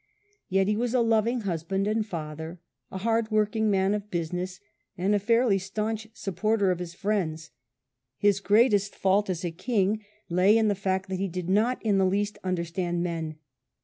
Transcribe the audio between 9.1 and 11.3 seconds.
as a king lay in the fact that he